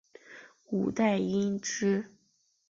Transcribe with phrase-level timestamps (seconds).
[0.71, 2.09] 五代因之。